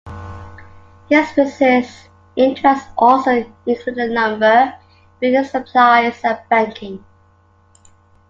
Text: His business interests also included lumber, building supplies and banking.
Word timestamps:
His 1.09 1.31
business 1.35 2.09
interests 2.35 2.89
also 2.97 3.45
included 3.67 4.09
lumber, 4.09 4.73
building 5.19 5.43
supplies 5.43 6.19
and 6.23 6.39
banking. 6.49 7.05